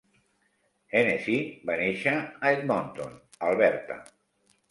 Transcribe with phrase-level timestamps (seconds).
[0.99, 1.35] Hennessy
[1.71, 3.15] va néixer a Edmonton,
[3.51, 3.99] Alberta.